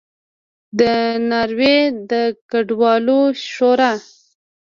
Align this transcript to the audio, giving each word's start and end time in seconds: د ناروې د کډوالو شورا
د 0.79 0.81
ناروې 1.29 1.77
د 2.09 2.13
کډوالو 2.49 3.21
شورا 3.51 3.93